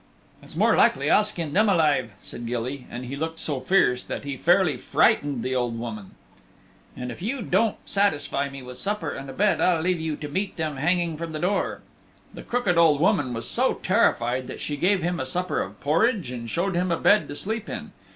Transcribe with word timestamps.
"It's 0.41 0.55
more 0.55 0.75
likely 0.75 1.11
I'll 1.11 1.23
skin 1.23 1.53
them 1.53 1.69
alive," 1.69 2.09
said 2.23 2.47
Gilly, 2.47 2.87
and 2.89 3.05
he 3.05 3.15
looked 3.15 3.37
so 3.37 3.59
fierce 3.59 4.03
that 4.03 4.23
he 4.23 4.35
fairly 4.35 4.75
frightened 4.75 5.43
the 5.43 5.53
old 5.55 5.77
woman. 5.77 6.15
"And 6.97 7.11
if 7.11 7.21
you 7.21 7.43
don't 7.43 7.75
satisfy 7.85 8.49
me 8.49 8.63
with 8.63 8.79
supper 8.79 9.11
and 9.11 9.29
a 9.29 9.33
bed 9.33 9.61
I'll 9.61 9.83
leave 9.83 9.99
you 9.99 10.15
to 10.15 10.27
meet 10.27 10.57
them 10.57 10.77
hanging 10.77 11.17
from 11.17 11.33
the 11.33 11.39
door." 11.39 11.81
The 12.33 12.41
crooked 12.41 12.79
old 12.79 12.99
woman 12.99 13.31
was 13.31 13.47
so 13.47 13.75
terrified 13.75 14.47
that 14.47 14.59
she 14.59 14.75
gave 14.75 15.03
him 15.03 15.19
a 15.19 15.23
supper 15.27 15.61
of 15.61 15.79
porridge 15.79 16.31
and 16.31 16.49
showed 16.49 16.73
him 16.73 16.91
a 16.91 16.97
bed 16.97 17.27
to 17.27 17.35
sleep 17.35 17.69
in. 17.69 17.91